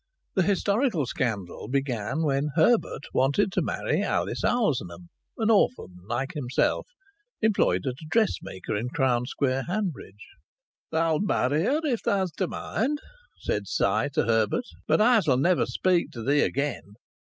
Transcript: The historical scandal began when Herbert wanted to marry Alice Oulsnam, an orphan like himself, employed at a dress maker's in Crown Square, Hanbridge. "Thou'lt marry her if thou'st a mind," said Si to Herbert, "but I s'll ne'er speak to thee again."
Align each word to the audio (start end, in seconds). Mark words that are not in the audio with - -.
The 0.33 0.41
historical 0.41 1.05
scandal 1.05 1.67
began 1.67 2.23
when 2.23 2.49
Herbert 2.55 3.03
wanted 3.13 3.51
to 3.51 3.61
marry 3.61 4.01
Alice 4.01 4.43
Oulsnam, 4.43 5.09
an 5.37 5.51
orphan 5.51 5.95
like 6.07 6.31
himself, 6.33 6.87
employed 7.39 7.85
at 7.85 8.01
a 8.01 8.07
dress 8.09 8.37
maker's 8.41 8.79
in 8.79 8.89
Crown 8.89 9.27
Square, 9.27 9.65
Hanbridge. 9.67 10.25
"Thou'lt 10.91 11.21
marry 11.21 11.65
her 11.65 11.81
if 11.83 11.99
thou'st 12.01 12.41
a 12.41 12.47
mind," 12.47 12.97
said 13.41 13.67
Si 13.67 13.83
to 14.15 14.23
Herbert, 14.25 14.65
"but 14.87 14.99
I 15.01 15.19
s'll 15.19 15.37
ne'er 15.37 15.67
speak 15.67 16.09
to 16.13 16.23
thee 16.23 16.41
again." 16.41 16.95